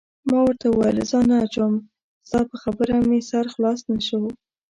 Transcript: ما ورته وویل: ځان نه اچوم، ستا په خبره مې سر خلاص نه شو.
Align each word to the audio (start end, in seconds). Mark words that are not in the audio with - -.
ما 0.29 0.39
ورته 0.43 0.65
وویل: 0.69 0.97
ځان 1.09 1.23
نه 1.29 1.35
اچوم، 1.43 1.73
ستا 2.27 2.39
په 2.49 2.55
خبره 2.63 2.93
مې 3.07 3.19
سر 3.29 3.45
خلاص 3.53 3.79
نه 3.91 3.99
شو. 4.07 4.21